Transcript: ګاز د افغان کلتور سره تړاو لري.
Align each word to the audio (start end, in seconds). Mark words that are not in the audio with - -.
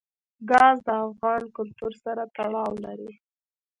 ګاز 0.49 0.77
د 0.87 0.89
افغان 1.07 1.41
کلتور 1.57 1.91
سره 2.03 2.23
تړاو 2.35 2.71
لري. 2.85 3.11